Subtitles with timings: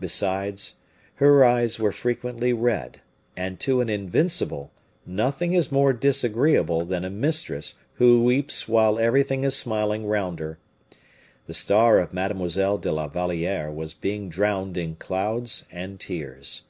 [0.00, 0.76] Besides,
[1.16, 3.02] her eyes were frequently red,
[3.36, 4.72] and to an Invincible
[5.04, 10.58] nothing is more disagreeable than a mistress who weeps while everything is smiling round her.
[11.46, 16.62] The star of Mademoiselle de la Valliere was being drowned in clouds and tears.